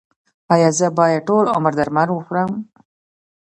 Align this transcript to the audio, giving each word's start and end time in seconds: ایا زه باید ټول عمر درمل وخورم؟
ایا 0.53 0.69
زه 0.77 0.87
باید 0.97 1.25
ټول 1.27 1.45
عمر 1.55 1.73
درمل 1.79 2.09
وخورم؟ 2.11 2.51